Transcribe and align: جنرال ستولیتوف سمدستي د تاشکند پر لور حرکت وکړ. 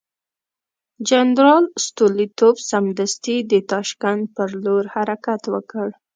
جنرال 1.09 1.65
ستولیتوف 1.85 2.55
سمدستي 2.71 3.37
د 3.51 3.53
تاشکند 3.71 4.23
پر 4.35 4.49
لور 4.63 4.83
حرکت 4.93 5.41
وکړ. 5.53 5.87